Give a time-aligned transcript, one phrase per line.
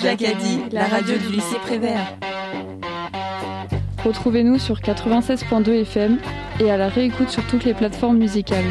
[0.00, 2.18] Jacques a dit, la radio du lycée Prévert.
[4.04, 6.18] Retrouvez-nous sur 96.2 FM
[6.60, 8.64] et à la réécoute sur toutes les plateformes musicales.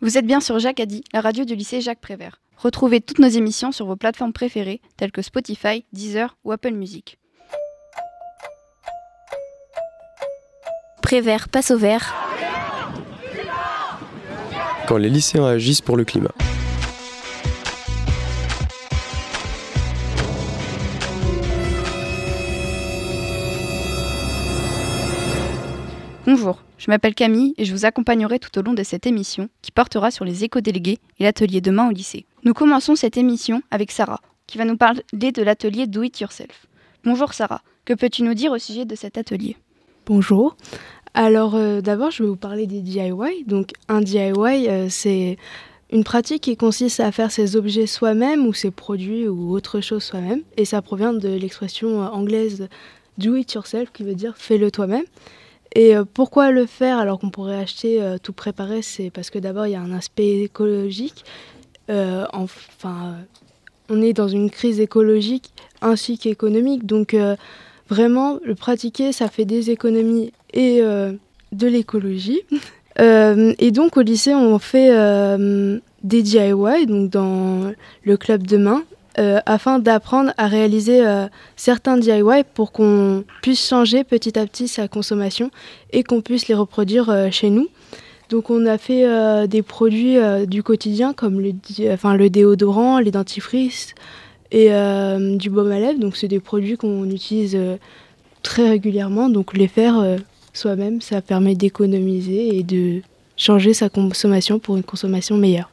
[0.00, 2.40] Vous êtes bien sur Jacques a dit, la radio du lycée Jacques Prévert.
[2.56, 7.18] Retrouvez toutes nos émissions sur vos plateformes préférées telles que Spotify, Deezer ou Apple Music.
[11.02, 12.14] Prévert passe au vert.
[14.88, 16.32] Quand les lycéens agissent pour le climat.
[26.44, 29.72] Bonjour, je m'appelle Camille et je vous accompagnerai tout au long de cette émission qui
[29.72, 32.26] portera sur les éco-délégués et l'atelier demain au lycée.
[32.42, 36.66] Nous commençons cette émission avec Sarah, qui va nous parler de l'atelier Do It Yourself.
[37.02, 39.56] Bonjour Sarah, que peux-tu nous dire au sujet de cet atelier?
[40.04, 40.54] Bonjour.
[41.14, 43.44] Alors euh, d'abord, je vais vous parler des DIY.
[43.46, 45.38] Donc un DIY, euh, c'est
[45.90, 50.02] une pratique qui consiste à faire ses objets soi-même ou ses produits ou autre chose
[50.02, 50.42] soi-même.
[50.58, 52.68] Et ça provient de l'expression euh, anglaise
[53.16, 55.04] do it yourself qui veut dire fais-le toi-même.
[55.74, 59.38] Et euh, pourquoi le faire alors qu'on pourrait acheter euh, tout préparé C'est parce que
[59.38, 61.24] d'abord il y a un aspect écologique.
[61.90, 63.16] Euh, enfin,
[63.88, 65.50] on est dans une crise écologique
[65.82, 66.86] ainsi qu'économique.
[66.86, 67.16] Donc
[67.88, 72.40] vraiment, le pratiquer, ça fait des économies et de l'écologie.
[72.98, 74.88] et donc au lycée, on fait
[76.02, 77.72] des DIY, donc dans
[78.04, 78.82] le club de main,
[79.18, 84.66] euh, afin d'apprendre à réaliser euh, certains DIY pour qu'on puisse changer petit à petit
[84.66, 85.52] sa consommation
[85.92, 87.68] et qu'on puisse les reproduire euh, chez nous.
[88.30, 89.06] Donc on a fait
[89.46, 93.94] des produits du quotidien comme le, le déodorant, les dentifrices
[94.50, 94.70] et
[95.36, 96.00] du baume à lèvres.
[96.00, 97.56] Donc c'est des produits qu'on utilise
[98.42, 99.28] très régulièrement.
[99.28, 100.02] Donc les faire
[100.54, 103.02] soi-même, ça permet d'économiser et de
[103.36, 105.70] changer sa consommation pour une consommation meilleure.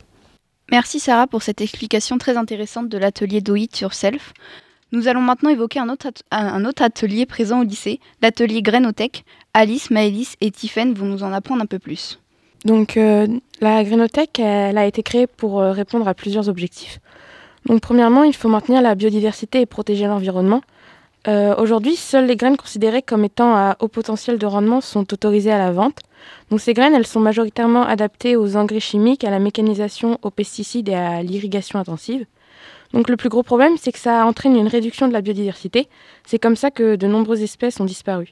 [0.72, 4.32] Merci Sarah pour cette explication très intéressante de l'atelier Do It Yourself.
[4.94, 9.26] Nous allons maintenant évoquer un autre, atelier présent au lycée, l'atelier Grainotech.
[9.54, 12.20] Alice, Maëlys et Tiffen vont nous en apprendre un peu plus.
[12.64, 13.28] Donc euh,
[13.60, 17.00] la Grainotech, elle a été créée pour euh, répondre à plusieurs objectifs.
[17.66, 20.62] Donc premièrement, il faut maintenir la biodiversité et protéger l'environnement.
[21.28, 25.52] Euh, aujourd'hui, seules les graines considérées comme étant à haut potentiel de rendement sont autorisées
[25.52, 26.00] à la vente.
[26.50, 30.90] Donc ces graines, elles sont majoritairement adaptées aux engrais chimiques, à la mécanisation, aux pesticides
[30.90, 32.26] et à l'irrigation intensive.
[32.94, 35.88] Donc le plus gros problème, c'est que ça entraîne une réduction de la biodiversité.
[36.26, 38.30] C'est comme ça que de nombreuses espèces ont disparu.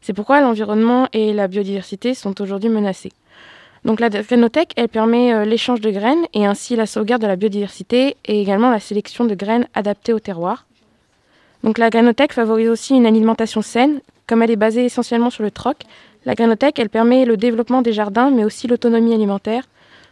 [0.00, 3.12] C'est pourquoi l'environnement et la biodiversité sont aujourd'hui menacés.
[3.84, 7.36] Donc la grainothèque, elle permet euh, l'échange de graines et ainsi la sauvegarde de la
[7.36, 10.66] biodiversité et également la sélection de graines adaptées au terroir.
[11.64, 15.50] Donc la grainothèque favorise aussi une alimentation saine, comme elle est basée essentiellement sur le
[15.50, 15.84] troc,
[16.26, 19.64] la grainothèque, elle permet le développement des jardins, mais aussi l'autonomie alimentaire.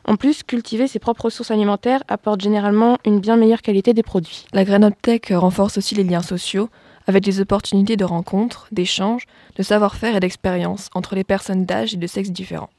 [0.07, 4.47] En plus, cultiver ses propres ressources alimentaires apporte généralement une bien meilleure qualité des produits.
[4.55, 6.71] La grainothèque renforce aussi les liens sociaux,
[7.07, 9.27] avec des opportunités de rencontres, d'échanges,
[9.57, 12.71] de savoir-faire et d'expérience entre les personnes d'âge et de sexe différents.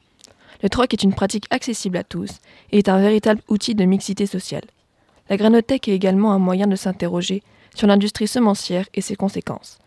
[0.62, 2.30] Le troc est une pratique accessible à tous
[2.72, 4.64] et est un véritable outil de mixité sociale.
[5.28, 7.42] La grainothèque est également un moyen de s'interroger
[7.74, 9.78] sur l'industrie semencière et ses conséquences.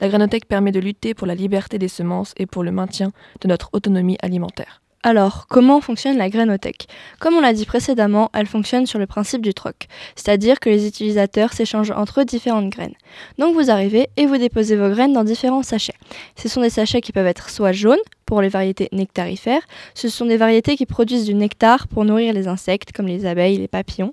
[0.00, 3.48] La grainothèque permet de lutter pour la liberté des semences et pour le maintien de
[3.48, 4.80] notre autonomie alimentaire.
[5.02, 6.86] Alors, comment fonctionne la grainothèque
[7.20, 10.86] Comme on l'a dit précédemment, elle fonctionne sur le principe du troc, c'est-à-dire que les
[10.86, 12.92] utilisateurs s'échangent entre eux différentes graines.
[13.38, 15.94] Donc vous arrivez et vous déposez vos graines dans différents sachets.
[16.36, 17.96] Ce sont des sachets qui peuvent être soit jaunes,
[18.26, 19.62] pour les variétés nectarifères,
[19.94, 23.56] ce sont des variétés qui produisent du nectar pour nourrir les insectes comme les abeilles,
[23.56, 24.12] les papillons,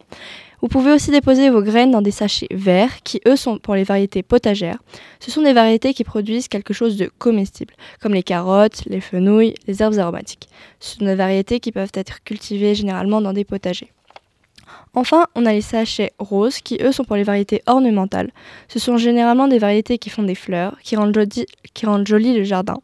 [0.62, 3.84] vous pouvez aussi déposer vos graines dans des sachets verts qui, eux, sont pour les
[3.84, 4.80] variétés potagères.
[5.20, 9.54] Ce sont des variétés qui produisent quelque chose de comestible, comme les carottes, les fenouilles,
[9.68, 10.50] les herbes aromatiques.
[10.80, 13.92] Ce sont des variétés qui peuvent être cultivées généralement dans des potagers.
[14.96, 18.32] Enfin, on a les sachets roses qui, eux, sont pour les variétés ornementales.
[18.68, 22.78] Ce sont généralement des variétés qui font des fleurs, qui rendent joli, le jardin.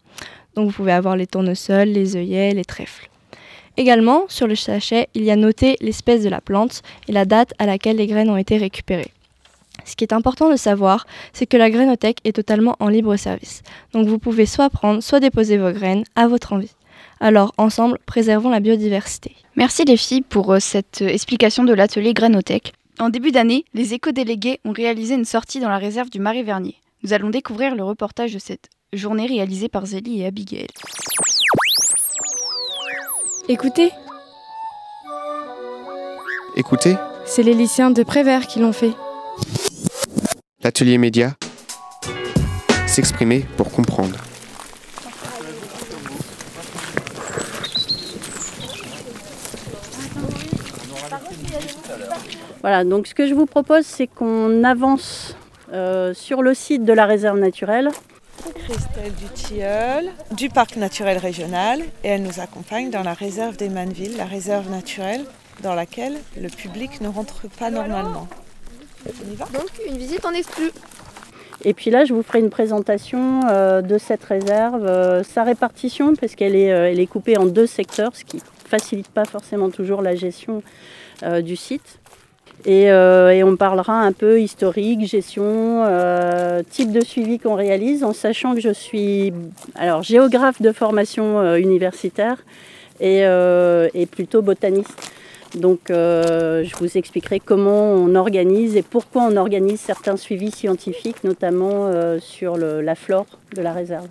[0.54, 3.10] Donc vous pouvez avoir les tournesols, les œillets, les trèfles.
[3.76, 7.54] Également, sur le sachet, il y a noté l'espèce de la plante et la date
[7.58, 9.12] à laquelle les graines ont été récupérées.
[9.86, 13.64] Ce qui est important de savoir, c'est que la grainothèque est totalement en libre service.
[13.92, 16.72] Donc vous pouvez soit prendre, soit déposer vos graines à votre envie.
[17.20, 19.36] Alors ensemble, préservons la biodiversité.
[19.56, 22.74] Merci les filles pour euh, cette euh, explication de l'atelier grainothèque.
[23.00, 26.76] En début d'année, les éco-délégués ont réalisé une sortie dans la réserve du Marais Vernier.
[27.04, 30.68] Nous allons découvrir le reportage de cette journée réalisée par Zélie et Abigail.
[33.50, 33.92] Écoutez.
[36.56, 36.96] Écoutez.
[37.26, 38.94] C'est les lycéens de Prévert qui l'ont fait.
[40.64, 41.34] L'atelier média.
[42.88, 44.16] S'exprimer pour comprendre.
[52.62, 55.36] Voilà, donc ce que je vous propose, c'est qu'on avance
[55.74, 57.90] euh, sur le site de la réserve naturelle.
[58.64, 64.16] Christelle Dutilleul du parc naturel régional et elle nous accompagne dans la réserve des Manvilles,
[64.16, 65.26] la réserve naturelle
[65.62, 68.28] dans laquelle le public ne rentre pas normalement.
[69.06, 69.46] On y va?
[69.54, 70.72] Donc une visite en exclu.
[71.66, 76.16] Et puis là, je vous ferai une présentation euh, de cette réserve, euh, sa répartition,
[76.16, 79.72] parce qu'elle est, elle est coupée en deux secteurs, ce qui ne facilite pas forcément
[79.72, 80.64] toujours la gestion
[81.42, 82.00] du site.
[82.68, 85.44] Euh, et, on parlera un peu historique, gestion,
[85.86, 89.34] euh, type de suivi qu'on réalise, en sachant que je suis
[89.76, 92.38] alors, géographe de formation euh, universitaire
[93.02, 93.26] et,
[94.12, 95.12] plutôt botaniste.
[95.56, 101.92] Donc je vous expliquerai comment on organise et pourquoi on organise certains suivis scientifiques, notamment
[102.20, 104.08] sur la flore de la réserve.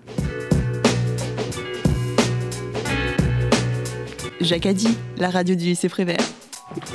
[4.40, 6.41] Jacques dit, la radio du lycée Prévert.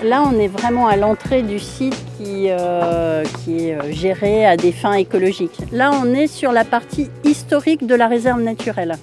[0.04, 4.72] Là, on est vraiment à l'entrée du site qui, euh, est euh, géré à des
[4.72, 5.58] fins écologiques.
[5.72, 8.98] Là, on est sur la partie historique de la réserve naturelle.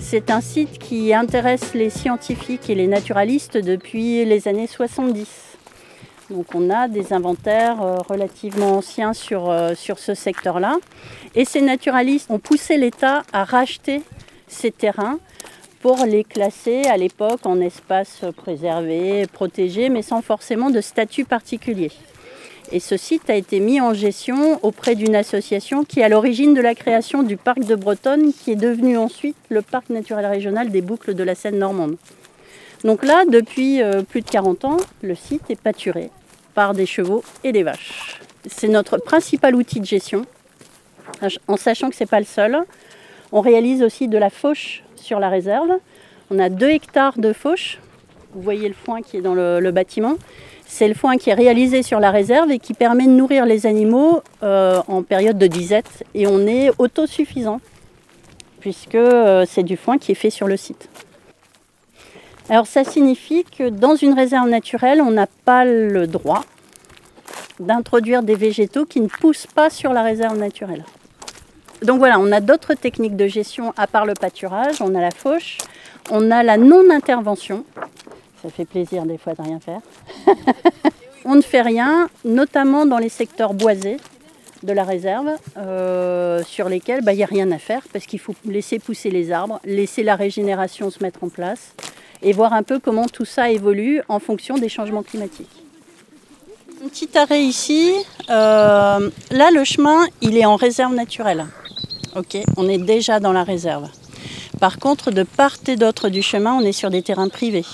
[0.00, 5.28] C'est un site qui intéresse les scientifiques et les naturalistes depuis les années 70.
[6.30, 10.76] Donc on a des inventaires euh, relativement anciens sur, sur ce secteur-là.
[11.34, 14.02] Et ces naturalistes ont poussé l'État à racheter
[14.48, 15.18] ces terrains
[15.82, 21.90] pour les classer à l'époque en espace préservé, protégé, mais sans forcément de statut particulier.
[22.70, 26.54] Et ce site a été mis en gestion auprès d'une association qui est à l'origine
[26.54, 30.70] de la création du parc de Bretonne, qui est devenu ensuite le parc naturel régional
[30.70, 31.96] des boucles de la Seine normande.
[32.84, 36.10] Donc là, depuis euh, plus de 40 ans, le site est pâturé
[36.54, 38.20] par des chevaux et des vaches.
[38.46, 40.26] C'est notre principal outil de gestion,
[41.48, 42.56] en sachant que ce n'est pas le seul.
[43.32, 45.70] On réalise aussi de la fauche sur la réserve.
[46.30, 47.78] On a 2 hectares de fauche.
[48.34, 50.14] Vous voyez le foin qui est dans le, bâtiment.
[50.66, 53.66] C'est le foin qui est réalisé sur la réserve et qui permet de nourrir les
[53.66, 56.04] animaux euh, en période de disette.
[56.14, 57.60] Et on est autosuffisant,
[58.60, 60.88] puisque euh, c'est du foin qui est fait sur le site.
[62.48, 66.44] Alors ça signifie que dans une réserve naturelle, on n'a pas le droit
[67.60, 70.84] d'introduire des végétaux qui ne poussent pas sur la réserve naturelle.
[71.84, 74.80] Donc voilà, on a d'autres techniques de gestion à part le pâturage.
[74.80, 75.58] On a la fauche,
[76.10, 77.64] on a la non-intervention.
[78.42, 79.80] Ça fait plaisir des fois de rien faire.
[81.24, 83.96] on ne fait rien, notamment dans les secteurs boisés
[84.62, 88.20] de la réserve, euh, sur lesquels bah, il n'y a rien à faire parce qu'il
[88.20, 91.74] faut laisser pousser les arbres, laisser la régénération se mettre en place
[92.22, 95.50] et voir un peu comment tout ça évolue en fonction des changements climatiques.
[96.84, 97.92] Un petit arrêt ici.
[98.30, 101.46] Euh, là, le chemin, il est en réserve naturelle.
[102.14, 103.88] Ok, on est déjà dans la réserve.
[104.60, 107.64] Par contre, de part et d'autre du chemin, on est sur des terrains privés.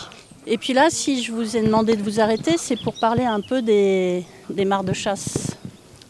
[0.47, 3.41] Et puis là, si je vous ai demandé de vous arrêter, c'est pour parler un
[3.41, 4.25] peu des,
[4.65, 5.57] mares de chasse.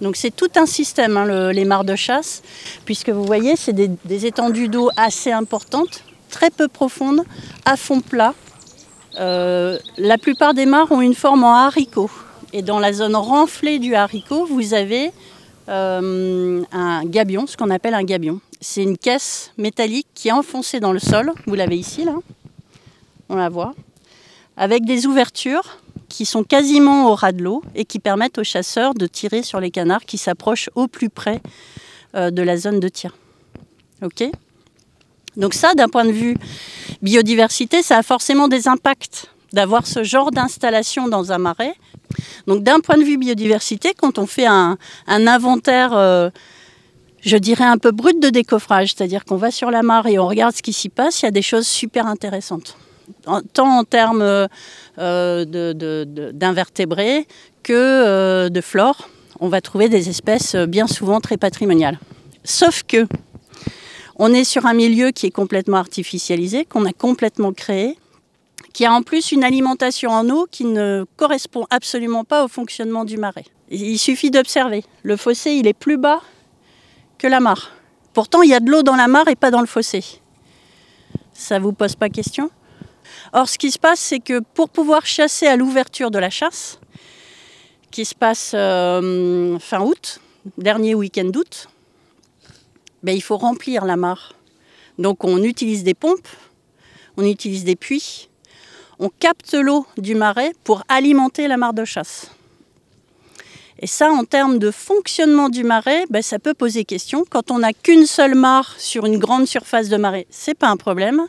[0.03, 2.43] Donc c'est tout un système, hein, les mares de chasse,
[2.85, 7.25] puisque vous voyez, c'est des, étendues d'eau assez importantes, très peu profondes,
[7.65, 8.35] à fond plat.
[9.19, 12.11] Euh, la plupart des mares ont une forme en haricot.
[12.53, 15.13] Et dans la zone renflée du haricot, vous avez
[15.69, 18.41] euh, un gabion, ce qu'on appelle un gabion.
[18.61, 21.33] C'est une caisse métallique qui est enfoncée dans le sol.
[21.47, 22.15] Vous l'avez ici, là.
[23.29, 23.75] On la voit.
[24.57, 25.79] Avec des ouvertures
[26.09, 29.61] qui sont quasiment au ras de l'eau et qui permettent aux chasseurs de tirer sur
[29.61, 31.41] les canards qui s'approchent au plus près
[32.15, 33.15] euh, de la zone de tir.
[34.03, 34.25] OK?
[35.37, 36.37] Donc ça, d'un point de vue
[37.03, 41.75] biodiversité, ça a forcément des impacts d'avoir ce genre d'installation dans un marais
[42.49, 46.31] donc d'un point de vue biodiversité, quand on fait un, inventaire, euh,
[47.21, 50.27] je dirais un peu brut de décoffrage, c'est-à-dire qu'on va sur la mare et on
[50.27, 52.79] regarde ce qui s'y passe, il y a des choses super intéressantes.
[53.53, 54.49] tant en termes
[54.99, 57.29] euh, d'invertébrés
[57.63, 61.99] que euh, de flore, on va trouver des espèces bien souvent très patrimoniales.
[62.45, 63.07] Sauf que
[64.17, 67.99] on est sur un milieu qui est complètement artificialisé, qu'on a complètement créé,
[68.79, 73.05] qui a en plus une alimentation en eau qui ne correspond absolument pas au fonctionnement
[73.05, 73.47] du marais.
[73.71, 74.85] Il suffit d'observer.
[75.03, 76.21] Le fossé, il est plus bas
[77.19, 77.73] que la mare.
[78.13, 80.05] Pourtant, il y a de l'eau dans la mare et pas dans le fossé.
[81.33, 82.53] Ça ne vous pose pas question?
[83.33, 86.79] Or, ce qui se passe, c'est que pour pouvoir chasser à l'ouverture de la chasse,
[87.91, 90.21] qui se passe euh, fin août,
[90.57, 91.67] dernier week-end d'août,
[93.03, 94.35] ben, il faut remplir la mare.
[94.99, 96.29] Donc on utilise des pompes,
[97.17, 98.28] on utilise des puits,
[98.99, 102.31] on capte l'eau du marais pour alimenter la mare de chasse.
[103.81, 107.25] Et ça, en termes de fonctionnement du marais, ben, ça peut poser question.
[107.29, 110.77] Quand on n'a qu'une seule mare sur une grande surface de marais, c'est pas un
[110.77, 111.29] problème.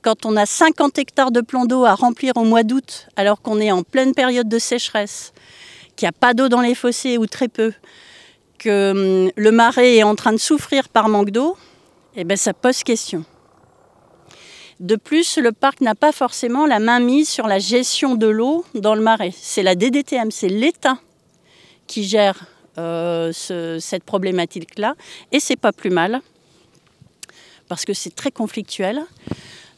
[0.00, 3.60] Quand on a 50 hectares de plan d'eau à remplir au mois d'août, alors qu'on
[3.60, 5.32] est en pleine période de sécheresse,
[5.96, 7.72] qu'il n'y a pas d'eau dans les fossés ou très peu,
[8.58, 11.56] que hum, le marais est en train de souffrir par manque d'eau,
[12.16, 13.24] eh ben, ça pose question.
[14.84, 18.66] De plus, le parc n'a pas forcément la main mise sur la gestion de l'eau
[18.74, 19.32] dans le marais.
[19.34, 20.98] C'est la DDTM, c'est l'État
[21.86, 22.44] qui gère
[22.76, 24.94] euh, ce- cette problématique-là.
[25.32, 26.20] Et c'est pas plus mal,
[27.68, 29.00] parce que c'est très conflictuel.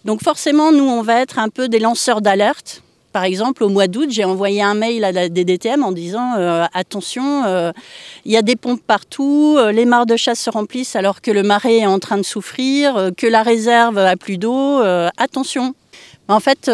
[0.05, 2.83] Donc forcément, nous, on va être un peu des lanceurs d'alerte.
[3.17, 6.67] Par exemple, au mois d'août, j'ai envoyé un mail à la DDTM en disant euh,
[6.75, 7.73] attention, euh,
[8.27, 11.31] il y a des pompes partout, euh, les mares de chasse se remplissent alors que
[11.31, 14.83] le marais est en train de souffrir, que la réserve a plus d'eau,
[15.17, 15.75] attention.
[16.29, 16.71] En fait,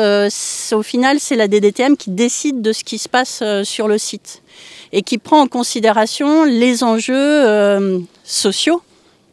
[0.72, 4.42] au final, c'est la DDTM qui décide de ce qui se passe sur le site
[4.90, 8.82] et qui prend en considération les enjeux sociaux,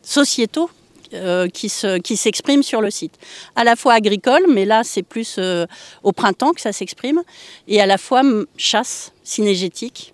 [0.03, 0.69] sociétaux
[1.13, 3.13] euh, qui se- qui s'expriment sur le site.
[3.55, 5.65] À la fois agricole, mais là c'est plus euh,
[6.03, 7.21] au printemps que ça s'exprime,
[7.67, 8.21] et à la fois
[8.57, 10.13] chasse, cinégétique,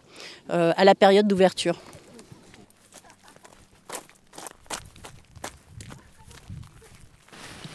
[0.52, 1.78] euh, à la période d'ouverture.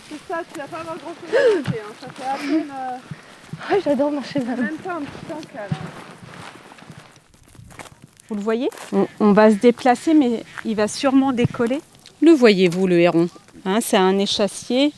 [0.09, 1.95] C'est ça, tu vas pas avoir grand chose à hein.
[2.01, 2.73] Ça fait à peine.
[2.73, 5.77] euh, j'adore marcher dans Même pas un petit là.
[8.29, 8.69] Vous le voyez?
[8.93, 11.81] On, on va se déplacer, mais il va sûrement décoller.
[12.31, 13.29] Le voyez-vous, le héron
[13.65, 14.93] Hein, c'est un échassier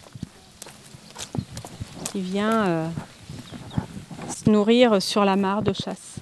[2.10, 2.88] qui vient euh,
[4.28, 6.16] se nourrir sur la mare de chasse.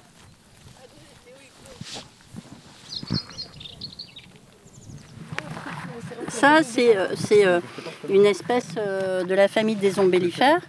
[6.29, 7.59] Ça, c'est euh, c'est, euh,
[8.09, 10.61] une espèce euh, de la famille des ombellifères.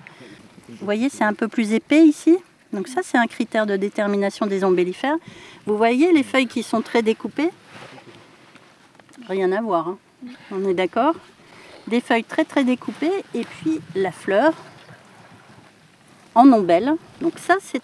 [0.69, 2.37] Vous voyez, c'est un peu plus épais ici.
[2.73, 5.19] Donc ça, c'est un critère de détermination des ombellifères.
[5.67, 7.51] Vous voyez les feuilles qui sont très découpées?
[9.29, 9.99] Rien à voir, hein.
[10.51, 11.15] On est d'accord
[11.87, 14.53] Des feuilles très très découpées et puis la fleur
[16.35, 16.95] en ombelle.
[17.21, 17.83] Donc ça, c'est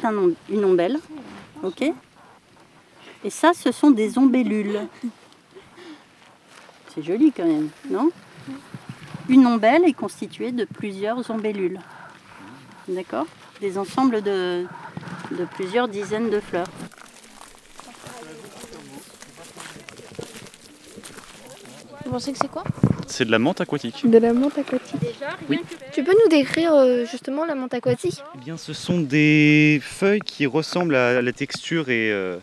[0.49, 0.99] une ombelle.
[1.63, 1.83] ok
[3.25, 4.87] Et ça, ce sont des ombellules.
[6.95, 8.11] C'est joli quand même, non?
[9.29, 11.81] Une ombelle est constituée de plusieurs ombellules.
[12.89, 13.27] D'accord?
[13.61, 14.67] Des ensembles de
[15.55, 16.69] plusieurs dizaines de fleurs.
[22.09, 22.65] Vous pensez que c'est quoi
[23.07, 24.09] C'est de la menthe aquatique.
[24.09, 24.97] De la menthe aquatique.
[25.51, 25.61] Oui.
[25.93, 28.23] Tu peux nous décrire euh, justement la menthe aquatique?
[28.35, 32.39] Eh bien, ce sont des feuilles qui ressemblent à la texture et euh,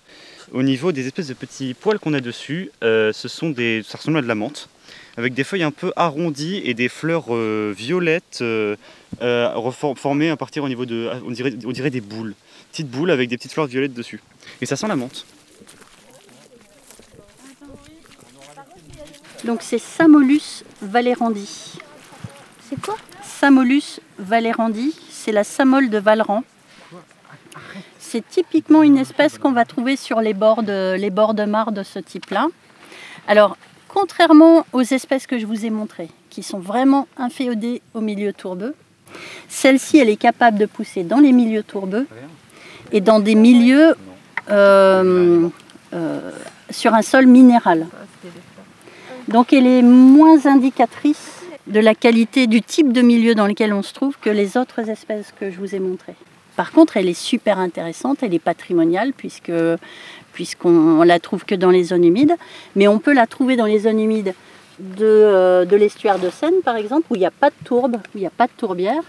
[0.53, 2.69] au niveau des espèces de petits poils qu'on a dessus.
[2.84, 4.69] euh, ce sont des, ça ressemble à de la menthe,
[5.17, 8.75] avec des feuilles un peu arrondies et des fleurs euh, violettes euh,
[9.24, 12.36] euh, formées à partir au niveau de, on dirait, on dirait des boules,
[12.72, 14.22] petites boules avec des petites fleurs violettes dessus.
[14.62, 15.25] Et ça sent la menthe.
[19.45, 21.77] Donc c'est Samolus valerandi.
[22.67, 22.95] C'est quoi?
[23.23, 26.43] Samolus valerandi, c'est la samole de Valeran.
[27.99, 31.71] C'est typiquement une espèce qu'on va trouver sur les bords de, les bords de mare
[31.71, 32.47] de ce type-là.
[33.27, 33.55] Alors,
[33.87, 38.73] contrairement aux espèces que je vous ai montrées, qui sont vraiment inféodées au milieu tourbeux,
[39.47, 42.07] celle-ci, elle est capable de pousser dans les milieux tourbeux
[42.91, 43.95] et dans des milieux
[44.49, 45.49] euh,
[45.93, 46.31] euh,
[46.71, 47.85] sur un sol minéral.
[49.27, 53.82] Donc elle est moins indicatrice de la qualité du type de milieu dans lequel on
[53.82, 56.15] se trouve que les autres espèces que je vous ai montrées.
[56.55, 59.51] Par contre, elle est super intéressante, elle est patrimoniale puisque
[60.32, 62.36] puisqu'on la trouve que dans les zones humides,
[62.75, 64.34] mais on peut la trouver dans les zones humides
[64.79, 67.96] de, euh, de l'estuaire de Seine par exemple où il n'y a pas de tourbe,
[67.96, 69.01] où il n'y a pas de tourbière,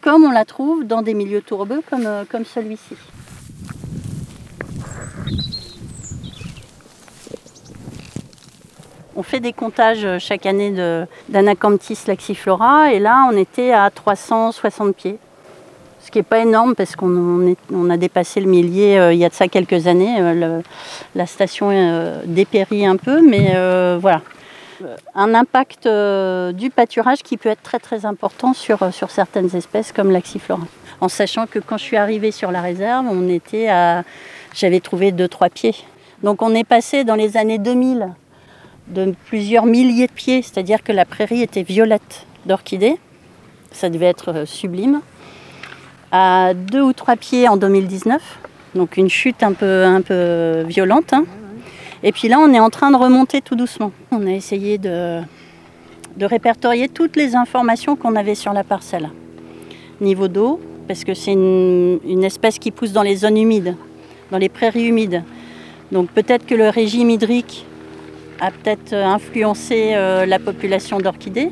[0.00, 2.94] comme on la trouve dans des milieux tourbeux comme, euh, comme celui-ci.
[9.16, 10.72] On fait des comptages euh, chaque année
[11.28, 15.18] d'Anacamptis laxiflora et là on était à 360 pieds.
[16.00, 19.28] Ce qui n'est pas énorme parce qu'on a dépassé le millier euh, il y a
[19.28, 20.16] de ça quelques années.
[20.18, 20.60] Euh,
[21.14, 21.70] la station
[22.26, 23.54] dépérit un peu, mais
[23.98, 24.20] voilà.
[25.14, 30.10] Un impact du pâturage qui peut être très très important sur, sur certaines espèces comme
[30.10, 30.66] l'axiflora.
[31.00, 34.02] En sachant que quand je suis arrivée sur la réserve, on était à.
[34.52, 35.74] J'avais trouvé 2-3 pieds.
[36.22, 38.08] Donc on est passé dans les années 2000
[38.88, 42.96] de plusieurs milliers de pieds, c'est-à-dire que la prairie était violette d'orchidées.
[43.72, 45.00] Ça devait être euh, sublime.
[46.12, 48.22] À deux ou trois pieds en 2019,
[48.74, 51.12] donc une chute un peu, un peu violente.
[51.12, 51.24] hein.
[52.04, 53.90] Et puis là, on est en train de remonter tout doucement.
[54.12, 55.20] On a essayé de,
[56.16, 59.10] de répertorier toutes les informations qu'on avait sur la parcelle.
[60.00, 63.74] Niveau d'eau, parce que c'est une, une espèce qui pousse dans les zones humides,
[64.30, 65.22] dans les prairies humides.
[65.90, 67.64] Donc peut-être que le régime hydrique
[68.40, 71.50] a peut-être euh, influencé euh, la population d'orchidées.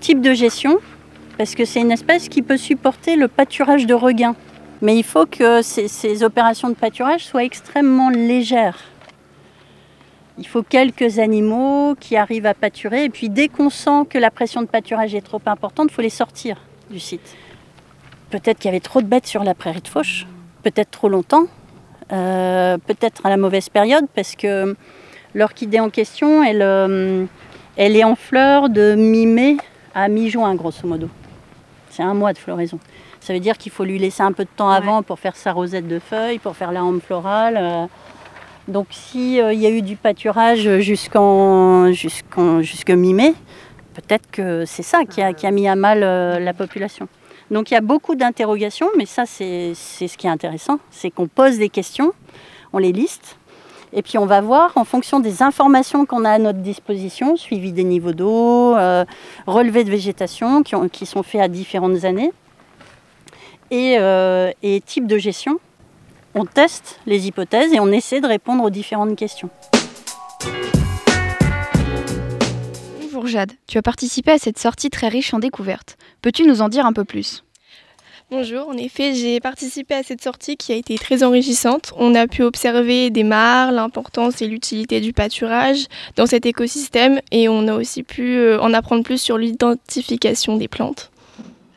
[0.00, 0.78] Type de gestion,
[1.38, 4.36] parce que c'est une espèce qui peut supporter le pâturage de regain.
[4.82, 8.78] Mais il faut que ces, ces opérations de pâturage soient extrêmement légères.
[10.36, 13.04] Il faut quelques animaux qui arrivent à pâturer.
[13.04, 16.02] Et puis dès qu'on sent que la pression de pâturage est trop importante, il faut
[16.02, 17.36] les sortir du site.
[18.30, 20.26] Peut-être qu'il y avait trop de bêtes sur la prairie de Fauche,
[20.62, 21.46] peut-être trop longtemps,
[22.12, 24.76] euh, peut-être à la mauvaise période, parce que
[25.34, 27.24] l'orchidée en question, elle, euh,
[27.76, 29.56] elle est en fleurs de mi-mai
[29.94, 31.08] à mi-juin, grosso modo.
[31.90, 32.78] C'est un mois de floraison.
[33.20, 35.52] Ça veut dire qu'il faut lui laisser un peu de temps avant pour faire sa
[35.52, 37.58] rosette de feuilles, pour faire la hampe florale.
[37.60, 37.86] euh.
[38.66, 43.34] Donc s'il y a eu du pâturage jusqu'en, jusqu'en, jusque mi-mai,
[43.94, 47.06] peut-être que c'est ça qui a, qui a mis à mal euh, la population.
[47.50, 51.28] Donc il y a beaucoup d'interrogations, mais ça c'est ce qui est intéressant, c'est qu'on
[51.28, 52.12] pose des questions,
[52.72, 53.36] on les liste,
[53.94, 57.72] et puis on va voir en fonction des informations qu'on a à notre disposition, suivi
[57.72, 59.04] des niveaux d'eau, euh,
[59.46, 62.32] relevés de végétation qui, ont- qui sont faits à différentes années,
[63.70, 65.58] et, euh, et type de gestion.
[66.34, 69.48] On teste les hypothèses et on essaie de répondre aux différentes questions.
[73.00, 75.96] Bonjour Jade, tu as participé à cette sortie très riche en découvertes.
[76.20, 77.44] Peux-tu nous en dire un peu plus?
[78.36, 81.92] Bonjour, en effet, j'ai participé à cette sortie qui a été très enrichissante.
[81.96, 85.86] On a pu observer des mares, l'importance et l'utilité du pâturage
[86.16, 90.66] dans cet écosystème et on a aussi pu euh, en apprendre plus sur l'identification des
[90.66, 91.12] plantes.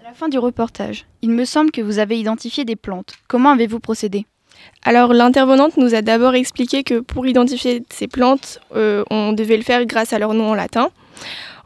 [0.03, 3.13] À la fin du reportage, il me semble que vous avez identifié des plantes.
[3.27, 4.25] Comment avez-vous procédé?
[4.81, 9.63] Alors l'intervenante nous a d'abord expliqué que pour identifier ces plantes, euh, on devait le
[9.63, 10.89] faire grâce à leur nom en latin.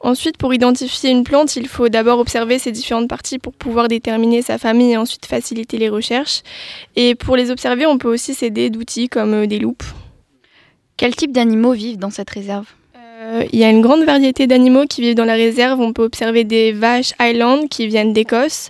[0.03, 4.41] Ensuite, pour identifier une plante, il faut d'abord observer ses différentes parties pour pouvoir déterminer
[4.41, 6.41] sa famille et ensuite faciliter les recherches.
[6.95, 9.83] Et pour les observer, on peut aussi s'aider d'outils comme euh, des loupes.
[10.97, 12.65] Quel type d'animaux vivent dans cette réserve?
[12.95, 15.79] Euh, Il y a une grande variété d'animaux qui vivent dans la réserve.
[15.79, 18.69] On peut observer des vaches Highland qui viennent d'Écosse,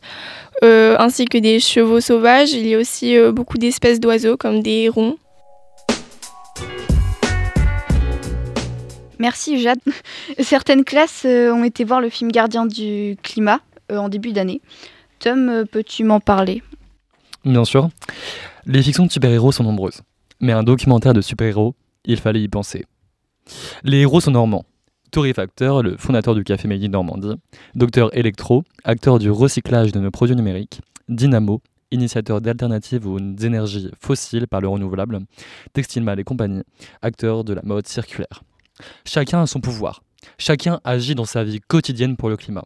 [0.63, 2.51] euh, ainsi que des chevaux sauvages.
[2.51, 5.17] Il y a aussi euh, beaucoup d'espèces d'oiseaux comme des hérons.
[9.21, 9.79] Merci Jade.
[10.39, 13.59] Certaines classes euh, ont été voir le film Gardien du climat
[13.91, 14.61] euh, en début d'année.
[15.19, 16.63] Tom, euh, peux-tu m'en parler?
[17.45, 17.89] Bien sûr.
[18.65, 20.01] Les fictions de super-héros sont nombreuses.
[20.39, 22.87] Mais un documentaire de super-héros, il fallait y penser.
[23.83, 24.65] Les héros sont normands.
[25.11, 27.35] Torréfacteur, le fondateur du Café Made Normandie,
[27.75, 34.47] Docteur Electro, acteur du recyclage de nos produits numériques, Dynamo, initiateur d'alternatives aux énergies fossiles
[34.47, 35.19] par le renouvelable,
[35.73, 36.63] Textilmal et compagnie,
[37.03, 38.41] acteur de la mode circulaire.
[39.05, 40.03] Chacun a son pouvoir.
[40.37, 42.65] Chacun agit dans sa vie quotidienne pour le climat.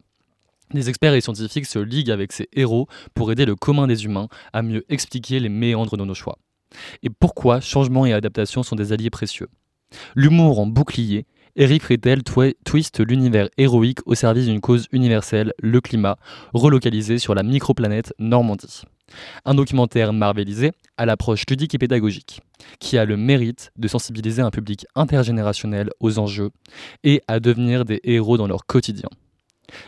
[0.72, 4.28] Les experts et scientifiques se liguent avec ces héros pour aider le commun des humains
[4.52, 6.38] à mieux expliquer les méandres de nos choix.
[7.02, 9.48] Et pourquoi changement et adaptation sont des alliés précieux?
[10.16, 16.18] L'humour en bouclier, Eric twi- twiste l'univers héroïque au service d'une cause universelle, le climat,
[16.52, 18.82] relocalisé sur la microplanète Normandie.
[19.44, 22.40] Un documentaire marvelisé à l'approche ludique et pédagogique,
[22.80, 26.50] qui a le mérite de sensibiliser un public intergénérationnel aux enjeux
[27.04, 29.08] et à devenir des héros dans leur quotidien.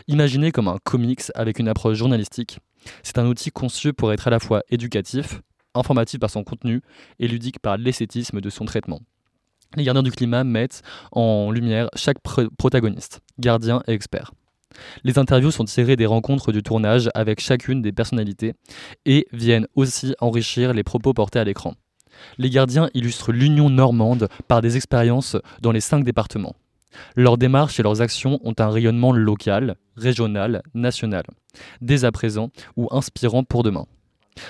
[0.07, 2.59] Imaginé comme un comics avec une approche journalistique,
[3.03, 5.41] c'est un outil conçu pour être à la fois éducatif,
[5.75, 6.81] informatif par son contenu
[7.19, 9.01] et ludique par l'esthétisme de son traitement.
[9.75, 14.31] Les gardiens du climat mettent en lumière chaque pr- protagoniste, gardien et expert.
[15.03, 18.53] Les interviews sont tirées des rencontres du tournage avec chacune des personnalités
[19.05, 21.73] et viennent aussi enrichir les propos portés à l'écran.
[22.37, 26.55] Les gardiens illustrent l'union normande par des expériences dans les cinq départements.
[27.15, 31.23] Leurs démarches et leurs actions ont un rayonnement local, régional, national,
[31.81, 33.85] dès à présent ou inspirant pour demain.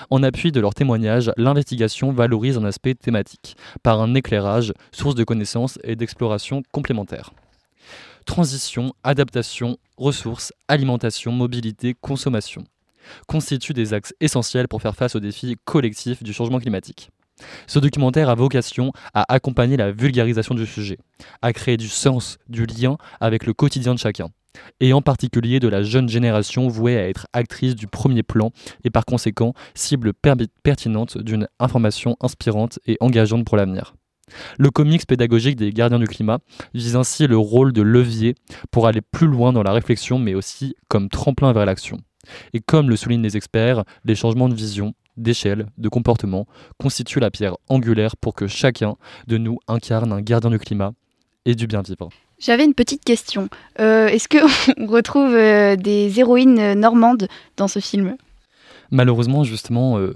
[0.10, 5.24] En appui de leurs témoignages, l'investigation valorise un aspect thématique, par un éclairage, source de
[5.24, 7.32] connaissances et d'exploration complémentaires.
[8.30, 12.64] Transition, adaptation, ressources, alimentation, mobilité, consommation
[13.28, 17.10] constituent des axes essentiels pour faire face aux défis collectifs du changement climatique.
[17.66, 21.00] Ce documentaire a vocation à accompagner la vulgarisation du sujet,
[21.42, 24.30] à créer du sens, du lien avec le quotidien de chacun,
[24.80, 28.52] et en particulier de la jeune génération vouée à être actrice du premier plan
[28.84, 33.96] et par conséquent cible per- pertinente d'une information inspirante et engageante pour l'avenir.
[34.58, 36.40] Le comics pédagogique des gardiens du climat
[36.74, 38.36] vise ainsi le rôle de levier
[38.72, 41.98] pour aller plus loin dans la réflexion mais aussi comme tremplin vers l'action.
[42.54, 46.48] Et comme le soulignent les experts, les changements de vision, d'échelle, de comportement
[46.80, 48.96] constituent la pierre angulaire pour que chacun
[49.28, 50.94] de nous incarne un gardien du climat
[51.46, 52.10] et du bien vivre.
[52.40, 53.50] J'avais une petite question.
[53.80, 58.16] Euh, Est-ce qu'on retrouve euh, des héroïnes euh, normandes dans ce film?
[58.92, 60.12] Malheureusement, justement, euh,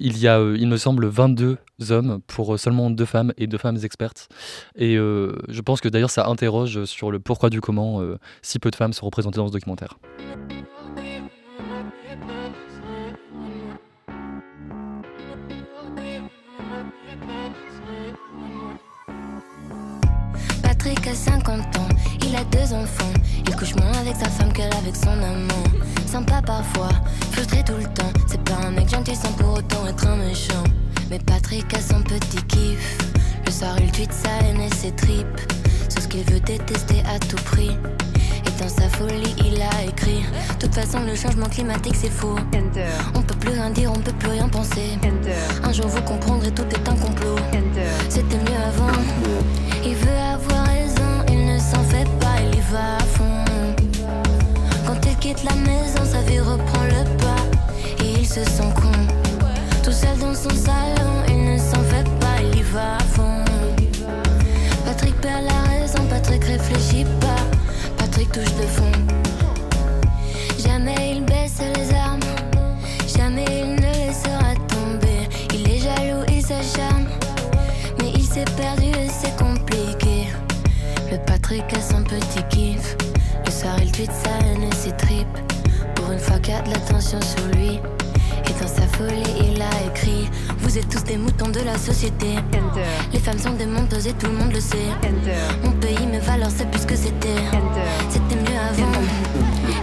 [0.00, 1.58] il y a, euh, il me semble, 22
[1.90, 4.28] hommes pour euh, seulement deux femmes et deux femmes expertes.
[4.76, 8.00] Et je pense que d'ailleurs, ça interroge sur le pourquoi du comment
[8.42, 9.98] si peu de femmes sont représentées dans ce documentaire.
[20.62, 21.73] Patrick a 50
[22.34, 23.12] il a deux enfants.
[23.46, 25.64] Il couche moins avec sa femme qu'elle avec son amant.
[26.06, 26.88] Sympa parfois,
[27.30, 28.12] frustré tout le temps.
[28.26, 30.64] C'est pas un mec gentil sans pour autant être un méchant.
[31.10, 32.98] Mais Patrick a son petit kiff.
[33.46, 35.40] Le soir, il tweet sa haine et ses tripes.
[35.88, 37.76] Ce qu'il veut détester à tout prix.
[38.46, 40.24] Et dans sa folie, il a écrit
[40.58, 42.36] De toute façon, le changement climatique, c'est faux.
[43.14, 44.98] On peut plus rien dire, on peut plus rien penser.
[45.62, 47.36] Un jour, vous comprendrez, tout est un complot.
[48.08, 48.90] C'était mieux avant.
[49.84, 50.73] Il veut avoir
[51.74, 53.44] s'en fait pas, il y va à fond.
[54.86, 58.04] Quand il quitte la maison, sa vie reprend le pas.
[58.04, 58.92] Et il se sent con.
[59.82, 63.44] Tout seul dans son salon, il ne s'en fait pas, il y va à fond.
[64.84, 67.42] Patrick perd la raison, Patrick réfléchit pas.
[67.96, 68.92] Patrick touche le fond.
[70.58, 72.20] Jamais il baisse les armes,
[73.16, 75.28] jamais il ne laissera tomber.
[75.52, 77.06] Il est jaloux, il s'acharne,
[78.00, 79.53] mais il s'est perdu et c'est compliqué.
[81.44, 82.96] Le Patrick a son petit kiff.
[83.44, 85.38] Le soir, il tweet sa haine et ses tripes.
[85.94, 87.80] Pour une fois qu'il a de l'attention sur lui.
[88.46, 90.30] Et dans sa folie, il a écrit
[90.60, 92.36] Vous êtes tous des moutons de la société.
[93.12, 94.88] Les femmes sont des menteuses et tout le monde le sait.
[95.62, 97.42] Mon pays, mes valeurs, c'est plus que c'était.
[98.08, 99.02] C'était mieux avant.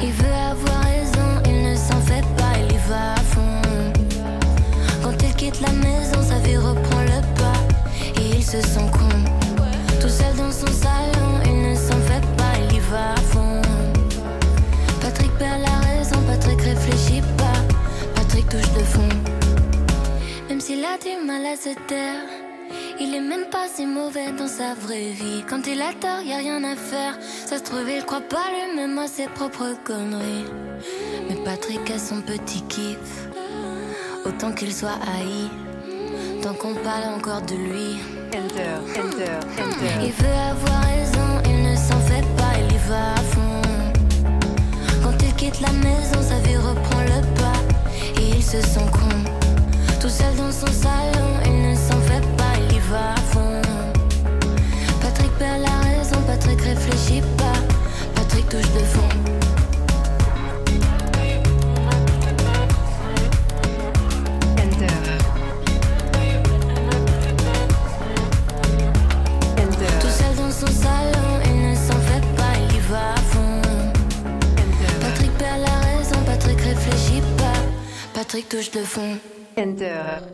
[0.02, 3.62] Il veut avoir raison, il ne s'en fait pas, il y va à fond.
[5.04, 8.19] Quand il quitte la maison, sa vie reprend le pas.
[8.19, 9.40] Et il se sent con.
[10.01, 13.61] Tout seul dans son salon, il ne s'en fait pas, il y va à fond.
[14.99, 17.61] Patrick perd la raison, Patrick réfléchit pas.
[18.15, 19.09] Patrick touche le fond.
[20.49, 22.25] Même s'il a du mal à se taire,
[22.99, 25.43] il est même pas si mauvais dans sa vraie vie.
[25.47, 27.19] Quand il a tort, y a rien à faire.
[27.45, 30.49] Ça se trouve, il croit pas lui-même à ses propres conneries.
[31.29, 33.29] Mais Patrick a son petit kiff.
[34.25, 35.49] Autant qu'il soit haï,
[36.41, 38.01] tant qu'on parle encore de lui.
[38.34, 43.62] Il veut avoir raison, il ne s'en fait pas, il y va à fond.
[45.04, 48.19] Quand il quitte la maison, sa vie reprend le pas.
[48.19, 49.15] Et il se sent con.
[49.99, 53.62] Tout seul dans son salon, il ne s'en fait pas, il y va à fond.
[55.01, 57.60] Patrick perd la raison, Patrick réfléchit pas.
[58.15, 59.40] Patrick touche le fond.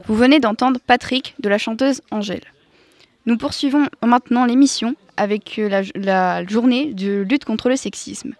[0.05, 2.43] Vous venez d'entendre Patrick de la chanteuse Angèle.
[3.25, 8.35] Nous poursuivons maintenant l'émission avec euh, la, la journée de lutte contre le sexisme.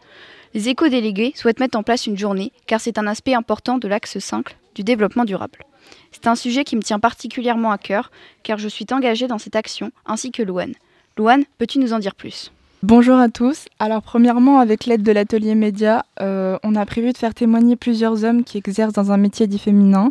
[0.53, 4.19] Les éco-délégués souhaitent mettre en place une journée car c'est un aspect important de l'axe
[4.19, 5.63] 5 du développement durable.
[6.11, 8.11] C'est un sujet qui me tient particulièrement à cœur
[8.43, 10.75] car je suis engagée dans cette action ainsi que Louane.
[11.17, 12.51] Louane, peux-tu nous en dire plus?
[12.87, 13.65] Bonjour à tous.
[13.79, 18.23] Alors premièrement, avec l'aide de l'atelier média, euh, on a prévu de faire témoigner plusieurs
[18.23, 20.07] hommes qui exercent dans un métier dit féminin,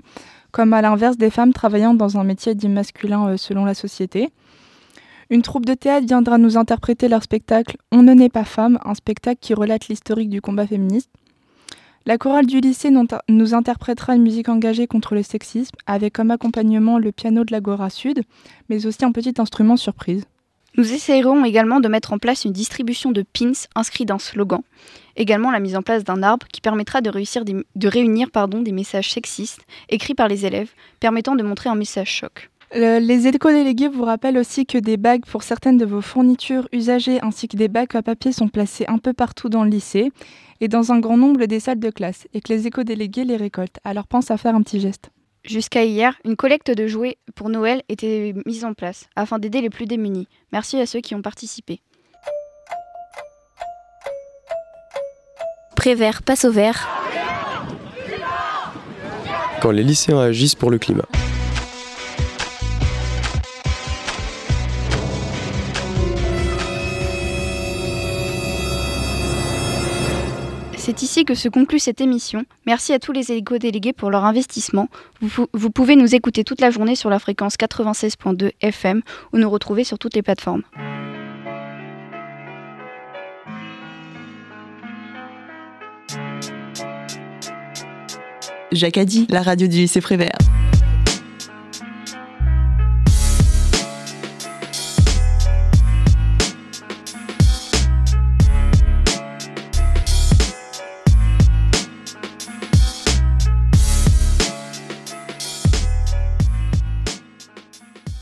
[0.53, 4.29] comme à l'inverse des femmes travaillant dans un métier dit masculin euh, selon la société.
[5.31, 8.93] Une troupe de théâtre viendra nous interpréter leur spectacle On ne naît pas femme, un
[8.93, 11.09] spectacle qui relate l'historique du combat féministe.
[12.05, 16.99] La chorale du lycée nous interprétera une musique engagée contre le sexisme, avec comme accompagnement
[16.99, 18.21] le piano de l'Agora Sud,
[18.69, 20.27] mais aussi un petit instrument surprise.
[20.77, 24.61] Nous essayerons également de mettre en place une distribution de pins inscrits d'un slogan.
[25.17, 27.11] Également la mise en place d'un arbre qui permettra de,
[27.89, 32.51] réunir pardon, des messages sexistes écrits par les élèves, permettant de montrer un message choc.
[32.75, 37.23] Le, les éco-délégués vous rappellent aussi que des bagues pour certaines de vos fournitures usagées
[37.23, 40.13] ainsi que des bacs à papier sont placés un peu partout dans le lycée
[40.61, 43.79] et dans un grand nombre des salles de classe et que les éco-délégués les récoltent.
[43.85, 45.11] Alors pense à faire un petit geste.
[45.47, 49.71] Jusqu'à hier, une collecte de jouets pour Noël était mise en place afin d'aider les
[49.71, 50.27] plus démunis.
[50.53, 51.81] Merci à ceux qui ont participé.
[55.77, 56.89] Prévert passe au vert.
[59.63, 61.07] Quand les lycéens agissent pour le climat.
[70.87, 72.45] C'est ici que se conclut cette émission.
[72.65, 74.89] Merci à tous les éco-délégués pour leur investissement.
[75.21, 79.83] Vous, pouvez nous écouter toute la journée sur la fréquence 96.2 FM ou nous retrouver
[79.83, 80.63] sur toutes les plateformes.
[88.71, 90.39] Jacques a dit, la radio du lycée Prévert.